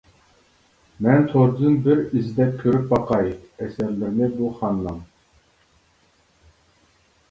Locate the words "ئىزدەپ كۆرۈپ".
2.21-2.89